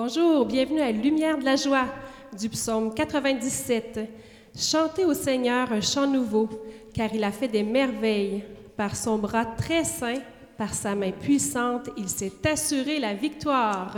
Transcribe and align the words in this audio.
Bonjour, 0.00 0.46
bienvenue 0.46 0.80
à 0.80 0.92
Lumière 0.92 1.36
de 1.38 1.44
la 1.44 1.56
joie 1.56 1.86
du 2.38 2.48
psaume 2.48 2.94
97. 2.94 3.98
Chantez 4.56 5.04
au 5.04 5.12
Seigneur 5.12 5.72
un 5.72 5.80
chant 5.80 6.06
nouveau, 6.06 6.48
car 6.94 7.12
il 7.12 7.24
a 7.24 7.32
fait 7.32 7.48
des 7.48 7.64
merveilles. 7.64 8.44
Par 8.76 8.94
son 8.94 9.18
bras 9.18 9.44
très 9.44 9.82
saint, 9.82 10.20
par 10.56 10.72
sa 10.72 10.94
main 10.94 11.10
puissante, 11.10 11.90
il 11.96 12.08
s'est 12.08 12.30
assuré 12.48 13.00
la 13.00 13.14
victoire. 13.14 13.96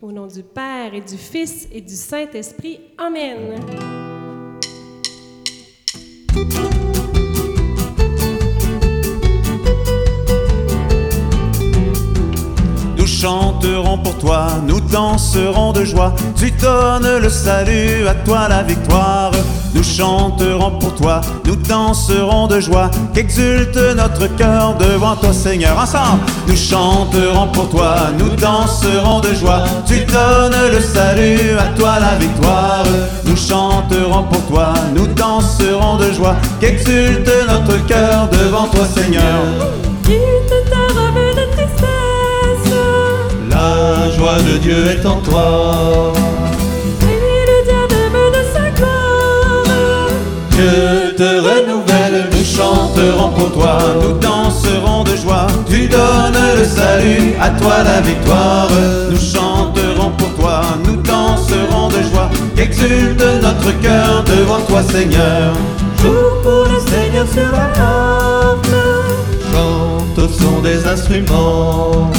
Au 0.00 0.10
nom 0.10 0.26
du 0.26 0.42
Père 0.42 0.94
et 0.94 1.02
du 1.02 1.18
Fils 1.18 1.68
et 1.70 1.82
du 1.82 1.96
Saint-Esprit. 1.96 2.80
Amen. 2.96 3.60
Chanterons 13.20 13.98
pour 13.98 14.16
toi, 14.16 14.46
nous 14.66 14.80
danserons 14.80 15.72
de 15.72 15.84
joie. 15.84 16.14
Tu 16.36 16.50
donnes 16.52 17.18
le 17.20 17.28
salut, 17.28 18.06
à 18.08 18.14
toi 18.14 18.48
la 18.48 18.62
victoire. 18.62 19.30
Nous 19.74 19.82
chanterons 19.82 20.78
pour 20.78 20.94
toi, 20.94 21.20
nous 21.44 21.56
danserons 21.56 22.46
de 22.46 22.60
joie. 22.60 22.90
Qu'exulte 23.12 23.78
notre 23.94 24.26
cœur 24.36 24.74
devant 24.78 25.16
toi, 25.16 25.32
Seigneur. 25.32 25.78
Ensemble, 25.78 26.22
nous 26.48 26.56
chanterons 26.56 27.48
pour 27.48 27.68
toi, 27.68 27.94
nous 28.18 28.30
danserons 28.36 29.20
de 29.20 29.34
joie. 29.34 29.64
Tu 29.86 29.98
donnes 30.06 30.56
le 30.72 30.80
salut, 30.80 31.58
à 31.58 31.78
toi 31.78 31.98
la 32.00 32.16
victoire. 32.16 32.84
Nous 33.24 33.36
chanterons 33.36 34.24
pour 34.24 34.46
toi, 34.46 34.72
nous 34.94 35.06
danserons 35.08 35.96
de 35.96 36.10
joie. 36.12 36.36
Qu'exulte 36.58 37.30
notre 37.48 37.84
cœur 37.86 38.28
devant 38.32 38.66
toi, 38.68 38.86
Seigneur. 38.86 39.44
De 44.50 44.58
Dieu 44.58 44.86
est 44.86 45.06
en 45.06 45.16
toi. 45.20 46.12
Et 47.02 47.40
le 47.50 47.58
diadème 47.68 48.20
de 48.36 48.42
sa 48.52 48.70
gloire 48.76 50.08
Dieu 50.50 51.14
te 51.16 51.30
renouvelle, 51.48 52.28
Nous 52.32 52.44
chanterons 52.44 53.30
pour 53.30 53.52
toi, 53.52 53.78
nous 54.02 54.18
danserons 54.18 55.04
de 55.04 55.16
joie. 55.16 55.46
Tu 55.68 55.86
donnes 55.86 56.42
le 56.58 56.64
salut, 56.64 57.34
à 57.40 57.50
toi 57.50 57.82
la 57.84 58.00
victoire. 58.00 58.68
Nous 59.10 59.18
chanterons 59.18 60.10
pour 60.18 60.34
toi, 60.34 60.62
nous 60.84 60.96
danserons 60.96 61.88
de 61.88 62.02
joie. 62.10 62.30
Qu'exulte 62.56 63.22
notre 63.42 63.72
cœur 63.80 64.24
devant 64.24 64.60
toi, 64.68 64.82
Seigneur. 64.82 65.52
Joue 66.02 66.42
pour 66.42 66.64
le 66.72 66.80
Seigneur 66.90 67.26
sur 67.28 67.50
la 67.52 67.68
harpe 67.82 68.66
chante 69.52 70.18
au 70.18 70.28
son 70.28 70.60
des 70.62 70.86
instruments. 70.86 72.10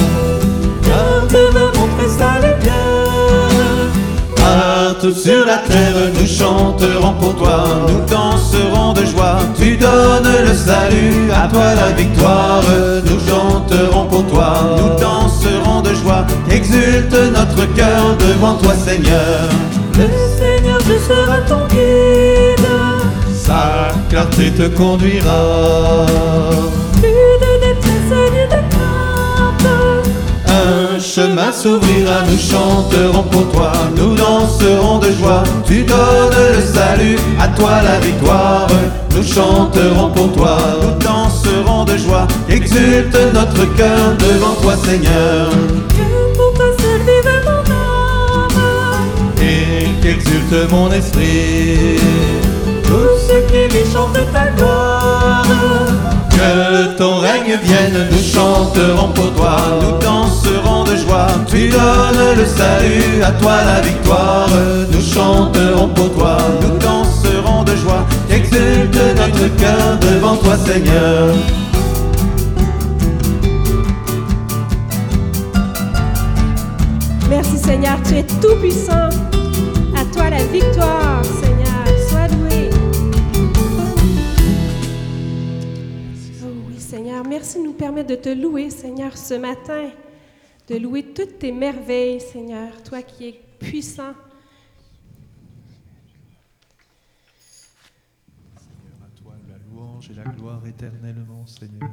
Partout 5.02 5.18
sur 5.18 5.44
la 5.44 5.58
terre, 5.58 5.96
nous 6.14 6.26
chanterons 6.28 7.14
pour 7.14 7.34
toi, 7.34 7.64
nous 7.88 8.06
danserons 8.06 8.92
de 8.92 9.04
joie. 9.04 9.38
Tu 9.58 9.76
donnes 9.76 10.30
le 10.46 10.54
salut, 10.54 11.28
à 11.32 11.48
toi 11.48 11.74
la 11.74 11.90
victoire. 11.90 12.62
Nous 13.04 13.18
chanterons 13.28 14.06
pour 14.06 14.24
toi, 14.28 14.76
nous 14.76 15.00
danserons 15.00 15.80
de 15.82 15.92
joie. 15.94 16.24
Exulte 16.48 17.16
notre 17.34 17.66
cœur 17.74 18.16
devant 18.16 18.54
toi, 18.54 18.74
Seigneur. 18.74 19.48
Le 19.98 20.06
Seigneur 20.38 20.78
je 20.86 20.96
sera 21.12 21.38
ton 21.48 21.66
guide 21.66 22.68
Sa 23.34 23.88
clarté 24.08 24.52
te 24.52 24.68
conduira. 24.68 26.06
Détresse 27.00 28.02
Un 30.92 30.98
chemin 31.00 31.52
s'ouvrira, 31.52 32.22
Nous 32.30 32.38
chanterons 32.38 33.22
pour 33.24 33.50
toi, 33.50 33.72
nous 33.96 34.14
danserons. 34.14 34.91
Tu 35.72 35.84
donnes 35.84 36.36
le 36.54 36.60
salut, 36.60 37.16
à 37.40 37.48
toi 37.48 37.80
la 37.82 37.98
victoire. 37.98 38.66
Nous 39.16 39.22
chanterons 39.22 40.10
pour 40.10 40.30
toi, 40.32 40.58
nous 40.82 40.98
danserons 41.02 41.86
de 41.86 41.96
joie. 41.96 42.26
Exulte 42.46 43.16
notre 43.32 43.64
cœur 43.74 44.14
devant 44.18 44.52
toi, 44.60 44.74
Seigneur. 44.76 45.48
Mon 46.36 46.52
et 49.40 49.88
qu'exulte 50.02 50.70
mon 50.70 50.92
esprit. 50.92 51.98
Tous 52.84 53.16
ceux 53.26 53.40
qui 53.50 53.74
lui 53.74 53.84
chantent 53.90 54.12
ta 54.30 54.48
gloire 54.48 55.46
Que 56.30 56.98
ton 56.98 57.16
règne 57.16 57.58
vienne, 57.62 58.08
Nous 58.10 58.22
chanterons 58.22 59.08
pour 59.14 59.32
toi, 59.32 59.56
nous 59.80 59.98
danserons 60.04 60.84
de 60.84 60.96
joie. 60.96 61.28
Tu 61.46 61.68
donnes 61.68 62.36
le 62.36 62.44
salut, 62.44 63.22
à 63.24 63.30
toi 63.32 63.52
la 63.64 63.80
victoire. 63.80 64.48
Nous 64.90 65.00
chanterons 65.00 65.51
toi, 70.36 70.56
Seigneur. 70.56 71.34
Merci 77.28 77.58
Seigneur, 77.58 77.98
tu 78.02 78.14
es 78.14 78.26
tout 78.26 78.56
puissant. 78.60 79.08
À 79.96 80.04
toi 80.12 80.30
la 80.30 80.44
victoire, 80.46 81.24
Seigneur. 81.24 81.86
Sois 82.08 82.28
loué. 82.28 82.70
Oh 86.42 86.46
oui, 86.68 86.78
Seigneur, 86.78 87.24
merci 87.26 87.58
de 87.58 87.64
nous 87.64 87.72
permettre 87.72 88.10
de 88.10 88.16
te 88.16 88.28
louer, 88.28 88.70
Seigneur, 88.70 89.16
ce 89.16 89.34
matin. 89.34 89.90
De 90.68 90.76
louer 90.76 91.02
toutes 91.02 91.38
tes 91.38 91.52
merveilles, 91.52 92.20
Seigneur, 92.20 92.70
toi 92.84 93.02
qui 93.02 93.28
es 93.28 93.40
puissant. 93.58 94.14
Seigneur, 98.56 98.98
à 99.02 99.20
toi 99.20 99.34
la 99.48 99.56
louange 100.02 100.10
et 100.10 100.14
la 100.14 100.24
gloire 100.34 100.62
éternellement, 100.66 101.46
Seigneur. 101.46 101.90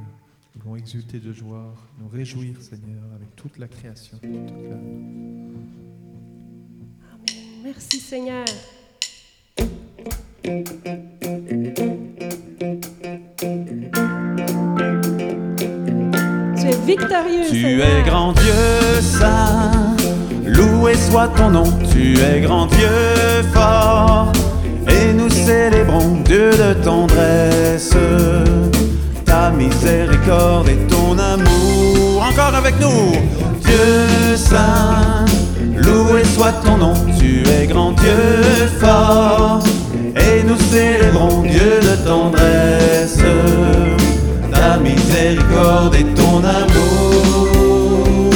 Nous 0.55 0.61
voulons 0.63 0.75
exulter 0.75 1.19
de 1.19 1.31
joie, 1.33 1.73
nous 1.99 2.07
réjouir, 2.07 2.61
Seigneur, 2.61 3.03
avec 3.15 3.35
toute 3.35 3.57
la 3.57 3.67
création. 3.67 4.17
toute 4.17 4.31
la- 4.31 4.75
Amen. 7.13 7.63
Merci, 7.63 7.99
Seigneur. 7.99 8.45
Tu 16.57 16.67
es 16.67 16.75
victorieux, 16.85 17.43
Tu 17.49 17.61
Seigneur. 17.61 17.87
es 17.87 18.03
grand 18.09 18.33
Dieu 18.33 19.01
saint, 19.01 19.71
loué 20.45 20.93
soit 20.95 21.29
ton 21.29 21.49
nom, 21.51 21.63
tu 21.91 22.17
es 22.19 22.41
grand 22.41 22.65
Dieu 22.67 23.43
fort, 23.53 24.31
et 24.87 25.13
nous 25.13 25.29
célébrons 25.29 26.21
Dieu 26.25 26.51
de 26.51 26.73
tendresse, 26.83 27.48
ta 29.25 29.51
miséricorde 29.51 30.67
et 30.67 30.77
ton 30.87 31.17
amour. 31.17 32.23
Encore 32.29 32.53
avec 32.55 32.75
nous, 32.79 33.11
Dieu 33.63 34.35
saint, 34.35 35.25
loué 35.77 36.23
soit 36.35 36.51
ton 36.65 36.77
nom, 36.77 36.93
tu 37.17 37.43
es 37.47 37.67
grand 37.67 37.91
Dieu 37.91 38.67
fort, 38.79 39.61
et 40.15 40.43
nous 40.43 40.59
célébrons 40.71 41.43
Dieu 41.43 41.79
de 41.81 41.95
tendresse 42.05 43.19
ta 44.51 44.77
miséricorde 44.77 45.95
et 45.95 46.05
ton 46.15 46.39
amour. 46.43 48.29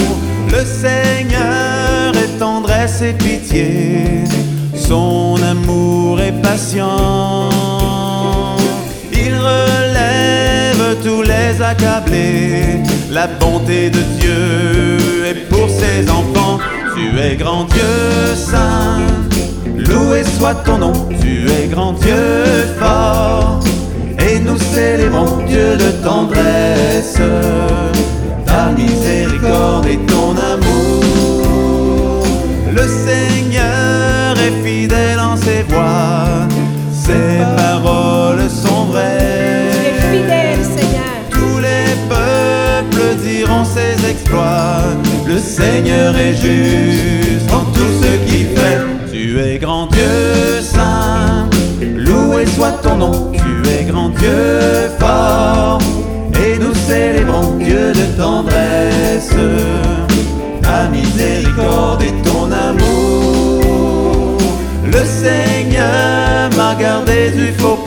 Le 0.48 0.64
Seigneur 0.64 2.16
est 2.16 2.40
tendresse 2.40 3.02
et 3.02 3.14
pitié, 3.14 4.24
son 4.76 5.36
amour 5.44 6.22
est 6.22 6.42
patient. 6.42 7.53
Il 9.26 9.36
relève 9.36 10.98
tous 11.04 11.22
les 11.22 11.62
accablés, 11.62 12.84
la 13.10 13.28
bonté 13.28 13.90
de 13.90 14.00
Dieu 14.20 15.26
est 15.26 15.48
pour 15.50 15.70
ses 15.70 16.10
enfants. 16.10 16.60
Tu 16.96 17.20
es 17.20 17.36
grand 17.36 17.64
Dieu 17.66 18.36
saint, 18.36 19.00
loué 19.78 20.24
soit 20.38 20.56
ton 20.66 20.78
nom, 20.78 20.94
tu 21.22 21.50
es 21.50 21.68
grand 21.68 21.94
Dieu 21.94 22.24
fort. 22.80 23.60
Et 24.20 24.40
nous 24.40 24.58
célébrons 24.58 25.38
Dieu 25.48 25.78
de 25.78 25.92
tendresse, 26.04 27.20
ta 28.46 28.72
miséricorde 28.72 29.86
et 29.88 30.00
ton 30.06 30.32
amour. 30.54 32.24
Le 32.72 32.88
Seigneur 32.88 34.36
est 34.38 34.68
fidèle 34.68 35.20
en 35.20 35.38
ses 35.38 35.64
voies, 35.64 36.48
ses 36.92 37.44
paroles 37.58 38.33
Le 45.34 45.40
Seigneur 45.40 46.16
est 46.16 46.34
juste 46.34 47.52
en 47.52 47.64
tout 47.72 47.92
ce 48.02 48.30
qu'il 48.30 48.48
fait. 48.56 48.80
Tu 49.12 49.40
es 49.40 49.58
grand 49.58 49.88
Dieu 49.88 50.62
saint, 50.62 51.50
loué 51.82 52.46
soit 52.46 52.74
ton 52.84 52.98
nom. 52.98 53.32
Tu 53.32 53.70
es 53.70 53.84
grand 53.84 54.10
Dieu 54.10 54.90
fort, 55.00 55.80
et 56.44 56.60
nous 56.60 56.74
célébrons 56.88 57.58
Dieu 57.58 57.94
de 57.94 58.18
tendresse, 58.18 59.36
ta 60.62 60.88
miséricorde 60.90 62.04
et 62.04 62.14
ton 62.28 62.52
amour. 62.52 64.38
Le 64.86 65.04
Seigneur 65.06 66.50
m'a 66.56 66.76
gardé 66.80 67.32
du 67.32 67.54
faux 67.54 67.80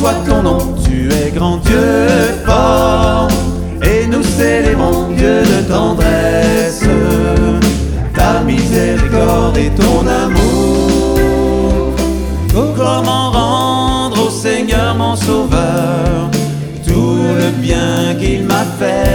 soit 0.00 0.14
ton 0.26 0.42
nom, 0.42 0.58
tu 0.82 1.10
es 1.12 1.30
grand 1.30 1.58
Dieu 1.58 1.98
fort. 2.46 3.28
Et 3.82 4.06
nous 4.06 4.22
célébrons 4.22 5.08
Dieu 5.14 5.42
de 5.42 5.60
tendresse, 5.70 6.84
ta 8.14 8.40
miséricorde 8.40 9.58
et 9.58 9.70
ton 9.82 10.00
amour. 10.24 11.94
Comment 12.76 13.30
rendre 13.30 14.26
au 14.26 14.30
Seigneur 14.30 14.94
mon 14.96 15.14
sauveur 15.16 16.30
tout 16.86 17.18
le 17.40 17.50
bien 17.60 18.14
qu'il 18.18 18.44
m'a 18.44 18.64
fait. 18.78 19.09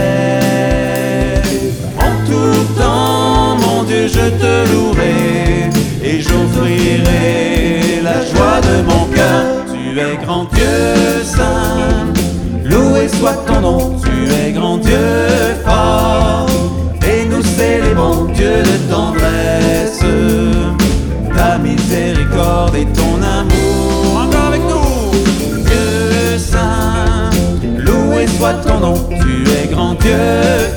Soit 28.37 28.53
ton 28.55 28.79
nom, 28.79 28.95
tu 29.09 29.43
es 29.49 29.67
grand 29.67 29.95
Dieu 29.95 30.17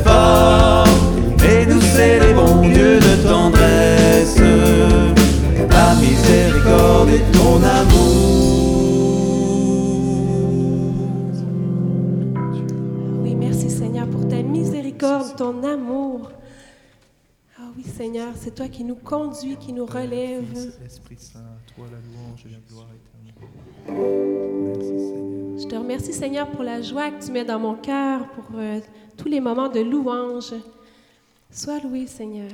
fort. 0.05 0.87
Et 1.45 1.67
nous 1.67 1.81
célébrons 1.81 2.61
Dieu 2.63 2.99
de 3.01 3.29
tendresse, 3.29 4.37
ta 5.69 5.95
miséricorde 5.95 7.09
et 7.11 7.23
ton 7.33 7.63
amour. 7.63 8.69
Oui, 13.23 13.35
merci 13.35 13.71
Seigneur 13.71 14.07
pour 14.09 14.27
ta 14.29 14.43
miséricorde, 14.43 15.37
ton 15.37 15.63
amour. 15.65 16.31
Ah 17.59 17.71
oui 17.77 17.85
Seigneur, 17.85 18.33
c'est 18.37 18.55
toi 18.55 18.69
qui 18.69 18.85
nous 18.85 18.97
conduis, 18.97 19.57
qui 19.57 19.73
nous 19.73 19.87
relève. 19.87 20.45
Fils, 20.53 20.79
Esprit 20.85 21.17
Saint, 21.19 21.41
toi 21.75 21.87
la 21.91 21.99
louange 21.99 22.45
et 22.47 22.51
la 22.51 22.59
gloire 22.69 22.87
éternelle. 22.87 23.18
Je 23.87 25.67
te 25.67 25.75
remercie 25.77 26.13
Seigneur 26.13 26.51
pour 26.51 26.63
la 26.63 26.83
joie 26.83 27.11
que 27.11 27.25
tu 27.25 27.33
mets 27.33 27.45
dans 27.45 27.59
mon 27.59 27.75
cœur, 27.75 28.29
pour 28.31 28.45
euh, 28.59 28.81
tous 29.17 29.29
les 29.29 29.41
moments 29.41 29.69
de 29.69 29.81
louange. 29.81 30.55
Sois 31.51 31.81
loué 31.81 32.07
Seigneur. 32.07 32.51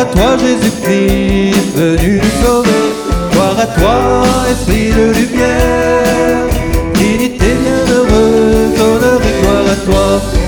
À 0.00 0.04
toi, 0.06 0.36
Jésus-Christ, 0.38 1.76
venu 1.76 2.20
nous 2.22 2.46
sauver. 2.46 2.86
Gloire 3.32 3.58
à 3.58 3.66
toi, 3.66 4.22
Esprit 4.50 4.90
de 4.92 5.12
lumière. 5.18 6.46
Trinité 6.94 7.48
bienheureuse, 7.62 8.80
honneur 8.80 9.20
et 9.28 9.42
gloire 9.42 9.68
à 9.70 9.78
toi. 9.86 10.06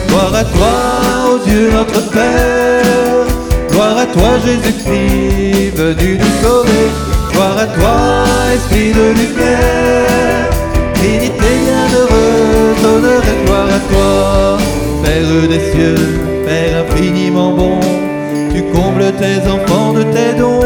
Gloire 0.08 0.34
à 0.34 0.44
toi, 0.44 0.75
ô 1.28 1.38
Dieu 1.46 1.70
notre 1.70 2.00
Père. 2.10 3.26
Gloire 3.70 3.99
à 3.99 4.06
toi, 4.06 4.31
Jésus-Christ, 4.44 5.76
venu 5.76 6.19
nous 6.19 6.34
sauver. 6.43 6.87
Gloire 7.32 7.58
à 7.58 7.66
toi, 7.66 8.25
Esprit 8.54 8.93
de 8.93 9.06
lumière. 9.20 10.49
Trinité 10.94 11.50
bienheureuse, 11.64 12.84
honneur 12.87 13.22
et 13.32 13.44
gloire 13.44 13.69
à 13.69 13.81
toi. 13.93 14.58
Père 15.04 15.49
des 15.49 15.72
cieux, 15.72 16.20
Père 16.46 16.84
infiniment 16.84 17.52
bon, 17.52 17.81
tu 18.54 18.62
combles 18.75 19.12
tes 19.19 19.38
enfants 19.49 19.93
de 19.93 20.02
tes 20.02 20.38
dons. 20.38 20.60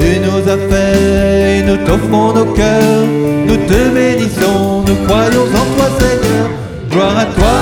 Tu 0.00 0.18
nous 0.20 0.48
as 0.48 0.58
fait 0.68 1.42
nous 1.66 1.76
t'offrons 1.86 2.32
nos 2.32 2.44
cœurs, 2.46 3.06
nous 3.46 3.56
te 3.56 3.88
bénissons, 3.94 4.84
nous 4.86 4.96
croyons 5.06 5.46
en 5.60 5.76
toi 5.76 5.88
Seigneur. 5.98 6.48
Gloire 6.90 7.18
à 7.18 7.24
toi, 7.26 7.56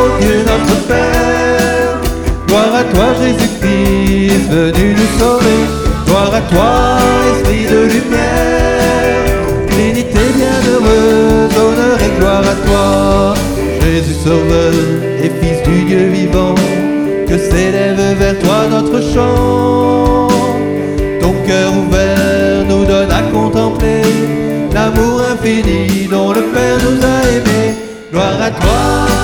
ô 0.00 0.20
Dieu 0.20 0.44
notre 0.46 0.86
Père, 0.86 1.98
gloire 2.46 2.74
à 2.74 2.84
toi 2.84 3.06
Jésus-Christ, 3.22 4.50
venu 4.50 4.94
nous 4.94 5.18
sauver. 5.18 5.60
Gloire 6.06 6.34
à 6.34 6.40
toi, 6.52 6.98
Esprit 7.32 7.66
de 7.66 7.80
lumière, 7.94 9.68
Trinité 9.70 10.20
bienheureuse, 10.36 11.56
honneur 11.56 11.98
et 12.02 12.18
gloire 12.18 12.42
à 12.42 12.56
toi. 12.66 13.34
Jésus 13.80 14.14
Sauveur 14.14 14.72
et 15.22 15.30
Fils 15.40 15.62
du 15.62 15.84
Dieu 15.84 16.08
vivant, 16.08 16.54
que 17.26 17.38
s'élève 17.38 18.18
vers 18.18 18.38
toi 18.38 18.66
notre 18.70 19.00
chant. 19.00 20.28
Ton 21.20 21.34
cœur 21.46 21.72
ouvert 21.76 22.64
nous 22.68 22.84
donne 22.84 23.10
à 23.10 23.22
contempler 23.32 24.02
l'amour 24.72 25.22
infini 25.32 26.06
dont 26.10 26.32
le 26.32 26.42
Père 26.42 26.78
nous 26.84 26.98
a 27.04 27.18
aimés. 27.36 27.74
Gloire 28.12 28.40
à 28.42 28.50
toi, 28.50 28.82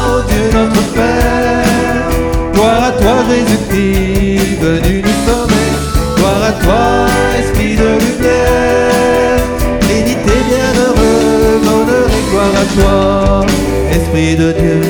ô 0.08 0.22
Dieu 0.28 0.50
notre 0.52 0.92
Père. 0.92 2.08
Gloire 2.52 2.84
à 2.84 2.92
toi, 2.92 3.16
Jésus-Christ, 3.30 4.60
venu 4.60 5.02
nous 5.02 5.18
sauver. 5.26 5.68
Gloire 6.16 6.42
à 6.48 6.52
toi, 6.64 7.06
Esprit 7.38 7.76
de 7.76 7.88
lumière. 8.02 9.40
Trinité 9.80 10.36
bienheureuse, 10.48 11.66
honneur 11.66 12.08
et 12.18 12.30
gloire 12.30 12.54
à 12.56 12.66
toi. 12.80 13.46
Esprit 13.92 14.36
de 14.36 14.52
Dieu, 14.52 14.80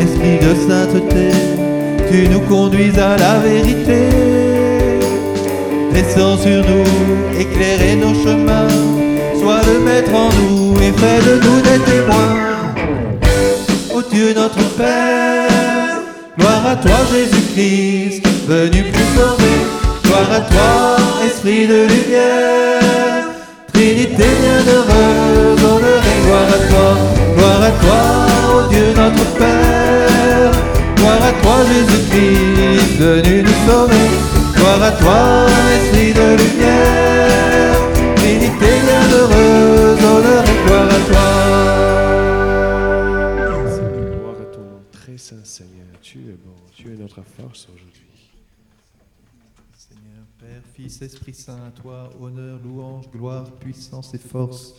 Esprit 0.00 0.38
de 0.38 0.54
sainteté, 0.68 1.30
tu 2.10 2.28
nous 2.28 2.40
conduis 2.40 2.92
à 2.98 3.16
la 3.16 3.38
vérité. 3.38 4.08
Descends 5.92 6.36
sur 6.38 6.62
nous, 6.70 7.40
éclairer 7.40 7.96
nos 7.96 8.14
chemins, 8.22 8.68
sois 9.40 9.60
le 9.70 9.80
maître 9.80 10.14
en 10.14 10.30
nous 10.38 10.74
et 10.80 10.92
fais 10.92 11.20
de 11.28 11.34
nous 11.44 11.60
des 11.62 11.78
témoins. 11.90 12.36
Ô 13.94 14.02
Dieu 14.02 14.34
notre 14.34 14.62
Père, 14.76 16.00
gloire 16.38 16.66
à 16.66 16.76
toi 16.76 16.98
Jésus-Christ, 17.12 18.22
venu 18.46 18.84
pour 18.92 19.06
sauver. 19.16 19.58
Gloire 20.04 20.32
à 20.32 20.40
toi, 20.40 20.96
Esprit 21.26 21.66
de 21.66 21.86
lumière, 21.92 23.24
Trinité 23.72 24.24
bienheureuse, 24.40 25.64
honneur 25.64 26.02
et 26.12 26.18
gloire 26.26 26.48
à 26.48 26.60
toi. 26.70 26.88
Gloire 27.36 27.62
à 27.62 27.72
toi, 27.82 28.00
ô 28.54 28.68
Dieu 28.68 28.86
notre 28.96 29.24
Père, 29.38 29.55
gloire 31.16 31.28
à 31.28 31.32
toi 31.42 31.64
Jésus-Christ, 31.66 32.98
venu 32.98 33.42
nous 33.42 33.58
sauver. 33.66 34.08
Gloire 34.54 34.82
à 34.82 34.92
toi, 34.92 35.46
Esprit 35.76 36.12
de 36.12 36.36
lumière, 36.36 37.78
Trinité 38.16 38.70
bienheureuse, 38.84 40.04
honneur 40.04 40.44
et 40.44 40.66
gloire 40.66 40.88
à 40.88 41.00
toi. 41.08 41.28
Gloire 44.14 44.40
à 44.40 44.44
ton 44.46 44.60
nom 44.60 44.82
très 44.92 45.18
saint 45.18 45.44
Seigneur. 45.44 45.86
Tu 46.02 46.18
es 46.18 46.36
bon, 46.44 46.56
tu 46.74 46.92
es 46.92 46.96
notre 46.96 47.22
force 47.22 47.68
aujourd'hui. 47.74 48.32
Seigneur, 49.76 50.24
Père, 50.38 50.62
Fils, 50.74 51.02
Esprit 51.02 51.34
Saint, 51.34 51.64
à 51.66 51.70
toi, 51.70 52.10
honneur, 52.20 52.58
louange, 52.62 53.10
gloire, 53.10 53.50
puissance 53.52 54.14
et 54.14 54.18
force. 54.18 54.74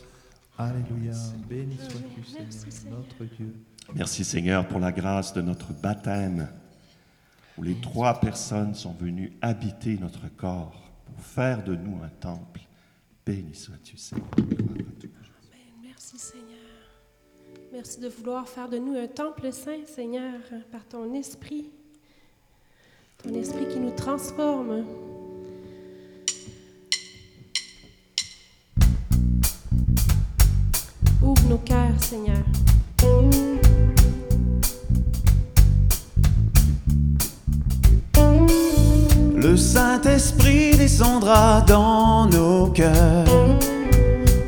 Alléluia. 0.56 1.14
Béni 1.48 1.76
sois-tu, 1.76 2.24
Seigneur. 2.24 2.98
notre 2.98 3.24
Dieu. 3.36 3.54
Merci 3.94 4.22
Seigneur 4.24 4.68
pour 4.68 4.80
la 4.80 4.92
grâce 4.92 5.32
de 5.32 5.40
notre 5.40 5.72
baptême, 5.72 6.48
où 7.56 7.62
les 7.62 7.80
trois 7.80 8.20
personnes 8.20 8.74
sont 8.74 8.92
venues 8.92 9.32
habiter 9.40 9.96
notre 9.98 10.28
corps 10.36 10.90
pour 11.06 11.24
faire 11.24 11.64
de 11.64 11.74
nous 11.74 12.02
un 12.02 12.08
temple. 12.20 12.60
Béni 13.24 13.54
sois-tu 13.54 13.96
Seigneur. 13.96 14.28
Merci 15.82 16.18
Seigneur. 16.18 16.58
Merci 17.72 18.00
de 18.00 18.08
vouloir 18.08 18.48
faire 18.48 18.68
de 18.68 18.78
nous 18.78 18.94
un 18.96 19.06
temple 19.06 19.52
saint, 19.52 19.84
Seigneur, 19.86 20.40
par 20.70 20.84
ton 20.86 21.14
esprit. 21.14 21.70
Ton 23.22 23.34
esprit 23.34 23.66
qui 23.68 23.80
nous 23.80 23.90
transforme. 23.90 24.84
Ouvre 31.22 31.48
nos 31.48 31.58
cœurs, 31.58 32.02
Seigneur. 32.02 32.47
Dans 41.66 42.26
nos 42.26 42.66
cœurs. 42.66 43.24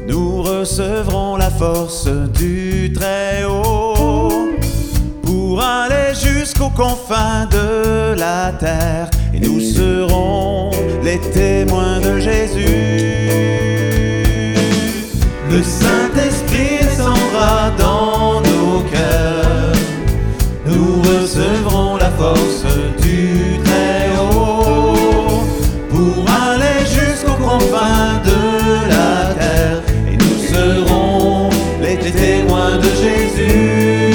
Nous 0.08 0.42
recevrons 0.42 1.36
la 1.36 1.50
force 1.50 2.08
du 2.08 2.92
Très-Haut 2.92 4.48
pour 5.22 5.62
aller 5.62 6.14
jusqu'aux 6.14 6.70
confins 6.70 7.46
de 7.50 8.14
la 8.18 8.52
terre. 8.58 9.10
Et 9.32 9.38
nous 9.38 9.60
serons 9.60 10.70
les 11.04 11.20
témoins 11.32 12.00
de 12.00 12.18
Jésus. 12.18 13.89
Les 32.10 32.20
témoins 32.20 32.76
de 32.78 32.90
Jésus. 33.02 34.14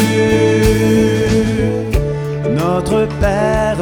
Notre 2.50 3.08
Père, 3.20 3.78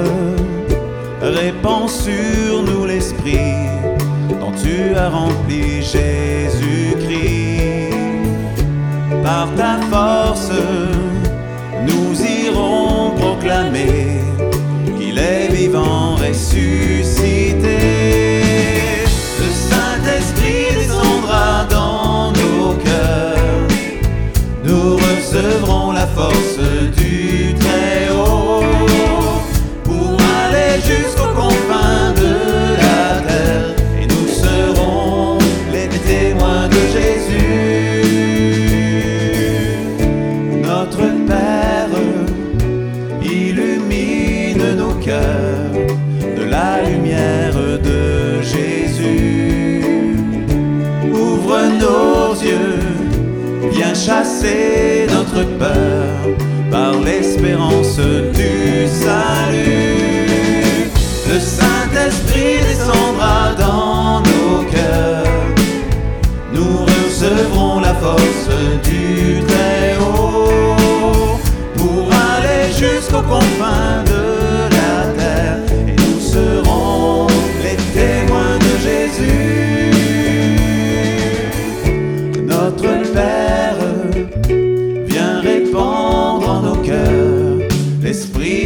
répand 1.22 1.90
sur 1.90 2.64
nous 2.64 2.86
l'Esprit 2.86 3.68
dont 4.30 4.52
tu 4.52 4.96
as 4.96 5.10
rempli 5.10 5.82
Jésus-Christ. 5.82 7.24
Par 9.24 9.48
ta 9.56 9.80
force, 9.90 10.52
Nous 25.34 25.40
recevrons 25.40 25.92
la 25.94 26.06
force 26.06 26.60
du 26.96 27.43
par 56.72 57.00
l'espérance 57.02 58.00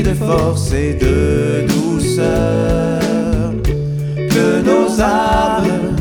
de 0.04 0.14
force 0.14 0.72
et 0.74 0.94
de 0.94 1.66
douceur. 1.68 3.02
Que 3.64 4.62
nos 4.62 5.02
âmes 5.02 5.96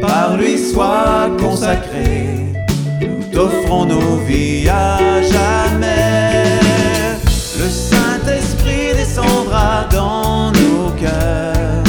par 0.00 0.36
lui 0.36 0.58
soient 0.58 1.28
consacrées. 1.38 2.52
Nous 3.00 3.24
t'offrons 3.32 3.86
nos 3.86 4.16
vies 4.26 4.68
à 4.68 5.22
jamais. 5.22 6.60
Le 7.58 7.68
Saint-Esprit 7.68 8.94
descendra 8.96 9.86
dans 9.90 10.52
nos 10.52 10.90
cœurs. 11.00 11.84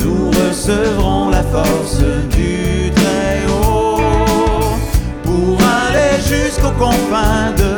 Nous 0.00 0.30
recevrons 0.30 1.30
la 1.30 1.42
force 1.42 2.00
du 2.36 2.90
Très-Haut 2.94 4.00
pour 5.22 5.58
aller 5.60 6.20
jusqu'aux 6.22 6.76
confins 6.78 7.52
de 7.56 7.75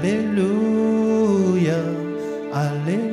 Alléluia, 0.00 1.82
Alléluia, 2.52 3.07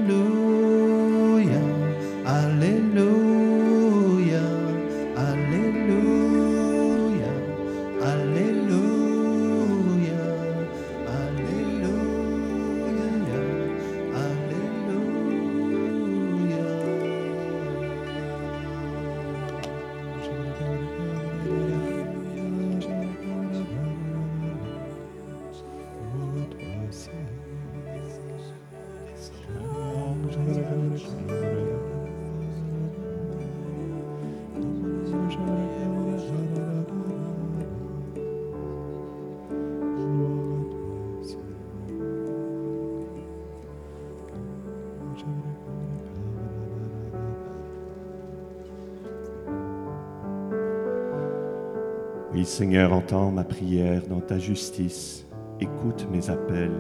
Seigneur, 52.45 52.93
entends 52.93 53.31
ma 53.31 53.43
prière 53.43 54.03
dans 54.07 54.21
ta 54.21 54.37
justice, 54.37 55.25
écoute 55.59 56.07
mes 56.11 56.29
appels. 56.29 56.79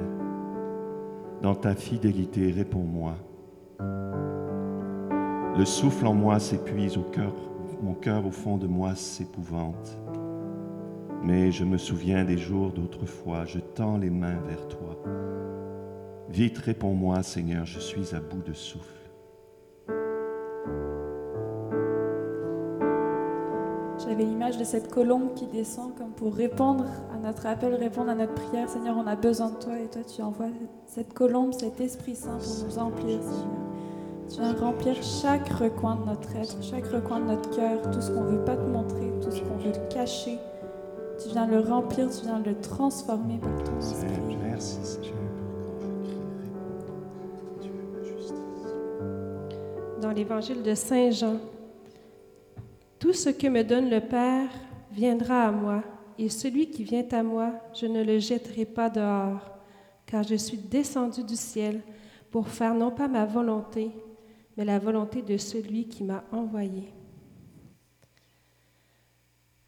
Dans 1.41 1.55
ta 1.55 1.73
fidélité, 1.73 2.51
réponds-moi. 2.51 3.15
Le 5.57 5.65
souffle 5.65 6.05
en 6.05 6.13
moi 6.13 6.39
s'épuise 6.39 6.99
mon 7.81 7.93
cœur 7.95 8.25
au 8.27 8.31
fond 8.31 8.57
de 8.57 8.67
moi 8.67 8.93
s'épouvante. 8.93 9.97
Mais 11.23 11.51
je 11.51 11.63
me 11.63 11.77
souviens 11.77 12.23
des 12.23 12.37
jours 12.37 12.71
d'autrefois, 12.71 13.45
je 13.45 13.59
tends 13.59 13.97
les 13.97 14.11
mains 14.11 14.39
vers 14.47 14.67
toi. 14.67 15.01
Vite 16.29 16.59
réponds-moi, 16.59 17.23
Seigneur, 17.23 17.65
je 17.65 17.79
suis 17.79 18.13
à 18.13 18.19
bout 18.19 18.43
de 18.43 18.53
souffle. 18.53 19.04
L'image 24.55 24.57
de 24.57 24.63
cette 24.63 24.91
colombe 24.91 25.33
qui 25.35 25.45
descend 25.45 25.95
comme 25.97 26.11
pour 26.11 26.33
répondre 26.33 26.85
à 27.13 27.17
notre 27.17 27.45
appel, 27.45 27.73
répondre 27.75 28.09
à 28.09 28.15
notre 28.15 28.33
prière. 28.33 28.69
Seigneur, 28.69 28.95
on 28.97 29.07
a 29.07 29.15
besoin 29.15 29.49
de 29.49 29.55
toi 29.55 29.79
et 29.79 29.87
toi 29.87 30.01
tu 30.03 30.21
envoies 30.21 30.47
cette 30.85 31.13
colombe, 31.13 31.53
cet 31.53 31.79
Esprit 31.79 32.15
Saint 32.15 32.37
pour 32.37 32.67
nous 32.67 32.77
emplir, 32.77 33.19
Seigneur. 33.21 33.45
Tu 34.29 34.39
viens 34.39 34.53
remplir 34.53 34.95
chaque 35.03 35.47
recoin 35.49 35.95
de 35.97 36.05
notre 36.05 36.35
être, 36.35 36.57
chaque 36.63 36.87
recoin 36.87 37.19
de 37.19 37.25
notre 37.25 37.49
cœur, 37.55 37.81
tout 37.91 38.01
ce 38.01 38.11
qu'on 38.11 38.23
ne 38.23 38.37
veut 38.37 38.45
pas 38.45 38.55
te 38.55 38.67
montrer, 38.67 39.11
tout 39.21 39.31
ce 39.31 39.41
qu'on 39.41 39.57
veut 39.57 39.71
te 39.71 39.93
cacher. 39.93 40.39
Tu 41.21 41.29
viens 41.29 41.47
le 41.47 41.59
remplir, 41.59 42.09
tu 42.09 42.25
viens 42.25 42.39
le 42.39 42.55
transformer 42.59 43.37
par 43.37 43.63
ton 43.63 43.77
esprit. 43.79 44.37
Merci, 44.43 44.77
Seigneur. 44.83 45.11
dans 50.01 50.11
l'évangile 50.11 50.61
de 50.61 50.75
Saint 50.75 51.09
Jean. 51.09 51.37
Tout 53.15 53.21
ce 53.21 53.29
que 53.29 53.47
me 53.47 53.63
donne 53.63 53.89
le 53.89 54.01
Père 54.01 54.49
viendra 54.91 55.43
à 55.43 55.51
moi, 55.51 55.81
et 56.19 56.27
celui 56.27 56.69
qui 56.69 56.83
vient 56.83 57.07
à 57.13 57.23
moi, 57.23 57.53
je 57.73 57.85
ne 57.85 58.03
le 58.03 58.19
jetterai 58.19 58.65
pas 58.65 58.89
dehors, 58.89 59.57
car 60.05 60.23
je 60.23 60.35
suis 60.35 60.57
descendu 60.57 61.23
du 61.23 61.37
ciel 61.37 61.81
pour 62.29 62.49
faire 62.49 62.75
non 62.75 62.91
pas 62.91 63.07
ma 63.07 63.23
volonté, 63.23 63.89
mais 64.57 64.65
la 64.65 64.79
volonté 64.79 65.21
de 65.21 65.37
celui 65.37 65.87
qui 65.87 66.03
m'a 66.03 66.25
envoyé. 66.33 66.91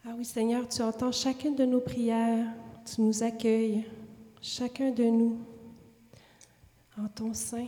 Ah 0.06 0.12
oui, 0.18 0.26
Seigneur, 0.26 0.68
tu 0.68 0.82
entends 0.82 1.14
chacune 1.14 1.56
de 1.56 1.64
nos 1.64 1.80
prières, 1.80 2.48
tu 2.84 3.02
nous 3.02 3.24
accueilles, 3.24 3.86
chacun 4.42 4.92
de 4.92 5.06
nous, 5.06 5.38
en 7.02 7.08
ton 7.08 7.34
sein. 7.34 7.68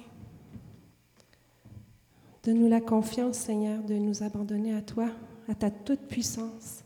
Donne-nous 2.44 2.68
la 2.68 2.82
confiance, 2.82 3.38
Seigneur, 3.38 3.82
de 3.82 3.94
nous 3.94 4.24
abandonner 4.24 4.76
à 4.76 4.82
toi, 4.82 5.08
à 5.50 5.56
ta 5.56 5.72
toute 5.72 6.08
puissance. 6.08 6.84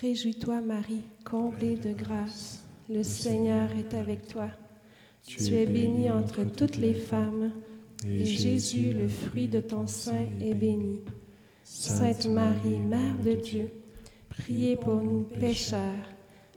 Réjouis-toi, 0.00 0.60
Marie, 0.60 1.02
comblée 1.24 1.76
de 1.76 1.92
grâce. 1.92 2.64
Le 2.88 3.02
Seigneur 3.02 3.70
est 3.72 3.92
avec 3.94 4.28
toi. 4.28 4.48
Tu 5.26 5.42
es 5.54 5.66
bénie 5.66 6.10
entre 6.10 6.44
toutes 6.44 6.76
les 6.76 6.94
femmes, 6.94 7.52
et 8.06 8.24
Jésus, 8.24 8.94
le 8.94 9.08
fruit 9.08 9.48
de 9.48 9.60
ton 9.60 9.86
sein, 9.86 10.24
est 10.40 10.54
béni. 10.54 11.00
Sainte 11.64 12.26
Marie, 12.26 12.78
Mère 12.78 13.18
de 13.22 13.34
Dieu, 13.34 13.70
priez 14.30 14.76
pour 14.76 15.02
nous 15.02 15.24
pécheurs, 15.24 16.08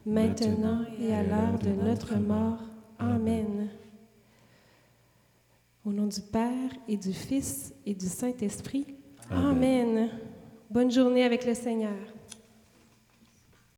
maintenant 0.06 0.82
et 1.00 1.14
à 1.14 1.24
l'heure 1.24 1.60
de 1.60 1.70
notre 1.70 2.16
mort. 2.16 2.60
Amen. 3.00 3.70
Au 5.86 5.92
nom 5.92 6.08
du 6.08 6.22
Père 6.22 6.70
et 6.88 6.98
du 6.98 7.14
Fils 7.14 7.74
et 7.86 7.94
du 7.94 8.08
Saint-Esprit. 8.08 8.86
Amen. 9.30 10.10
Bonne 10.70 10.92
journée 10.92 11.24
avec 11.24 11.46
le 11.46 11.54
Seigneur. 11.54 11.98